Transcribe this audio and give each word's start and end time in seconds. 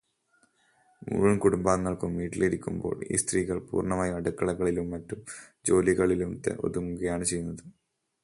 മുഴുവൻ 1.07 1.35
കുടുംബാംഗങ്ങളും 1.43 2.13
വീട്ടിലിരിക്കുമ്പോൾ 2.19 2.95
ഈ 3.11 3.17
സ്ത്രീകൾ 3.23 3.57
പൂർണമായും 3.69 4.17
അടുക്കളകളിലും 4.19 4.87
മറ്റു 4.93 5.17
ജോലികളിലും 5.69 6.31
ഒതുങ്ങുകയാണ് 6.67 7.27
ചെയ്യുന്നത്. 7.31 7.63